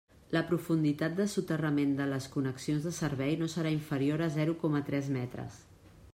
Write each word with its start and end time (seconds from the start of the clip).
La 0.35 0.41
profunditat 0.51 1.17
de 1.19 1.27
soterrament 1.33 1.93
de 1.99 2.07
les 2.13 2.29
connexions 2.37 2.89
de 2.89 2.95
servei 3.01 3.37
no 3.43 3.53
serà 3.57 3.75
inferior 3.77 4.27
a 4.31 4.33
zero 4.39 4.57
coma 4.65 4.85
tres 4.91 5.13
metres. 5.21 5.63